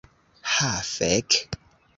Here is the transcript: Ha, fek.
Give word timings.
Ha, 0.53 0.71
fek. 0.95 1.31